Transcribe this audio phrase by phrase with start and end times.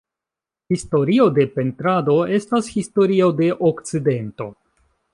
[0.75, 4.53] Historio de pentrado, estas historio de okcidento.